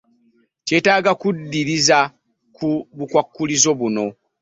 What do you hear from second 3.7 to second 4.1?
buno.